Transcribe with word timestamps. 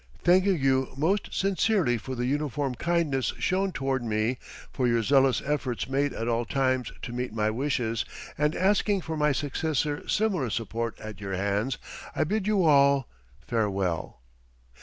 Thanking 0.23 0.57
you 0.57 0.87
most 0.97 1.29
sincerely 1.31 1.99
for 1.99 2.15
the 2.15 2.25
uniform 2.25 2.73
kindness 2.73 3.33
shown 3.37 3.71
toward 3.71 4.03
me, 4.03 4.39
for 4.73 4.87
your 4.87 5.03
zealous 5.03 5.43
efforts 5.45 5.87
made 5.87 6.11
at 6.11 6.27
all 6.27 6.43
times 6.43 6.91
to 7.03 7.13
meet 7.13 7.31
my 7.33 7.51
wishes, 7.51 8.03
and 8.35 8.55
asking 8.55 9.01
for 9.01 9.15
my 9.15 9.31
successor 9.31 10.09
similar 10.09 10.49
support 10.49 10.99
at 10.99 11.21
your 11.21 11.33
hands, 11.35 11.77
I 12.15 12.23
bid 12.23 12.47
you 12.47 12.63
all 12.65 13.07
farewell. 13.45 14.21